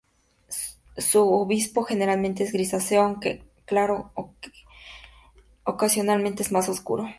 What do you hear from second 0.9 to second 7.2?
Su obispillo generalmente es grisáceo claro aunque ocasionalmente es más oscuro.